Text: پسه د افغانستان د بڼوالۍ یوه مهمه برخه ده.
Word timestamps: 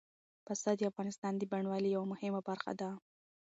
پسه 0.45 0.71
د 0.75 0.81
افغانستان 0.91 1.33
د 1.37 1.43
بڼوالۍ 1.51 1.89
یوه 1.95 2.05
مهمه 2.13 2.41
برخه 2.47 2.71
ده. 2.79 2.89